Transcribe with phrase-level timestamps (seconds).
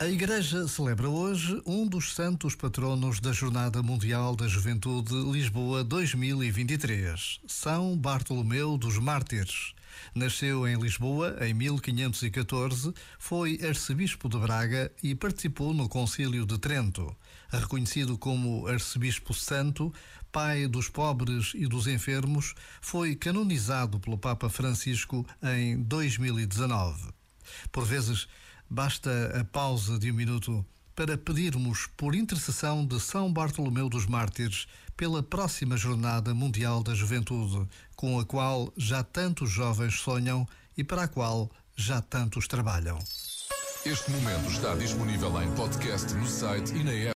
[0.00, 7.40] A Igreja celebra hoje um dos santos patronos da Jornada Mundial da Juventude Lisboa 2023,
[7.48, 9.74] São Bartolomeu dos Mártires.
[10.14, 17.14] Nasceu em Lisboa em 1514, foi arcebispo de Braga e participou no Concílio de Trento.
[17.48, 19.92] Reconhecido como arcebispo santo,
[20.30, 27.08] pai dos pobres e dos enfermos, foi canonizado pelo Papa Francisco em 2019.
[27.72, 28.28] Por vezes,
[28.70, 30.64] Basta a pausa de um minuto
[30.94, 37.66] para pedirmos por intercessão de São Bartolomeu dos Mártires pela próxima Jornada Mundial da Juventude,
[37.94, 40.46] com a qual já tantos jovens sonham
[40.76, 42.98] e para a qual já tantos trabalham.
[43.86, 47.06] Este momento está disponível em podcast no site e na app.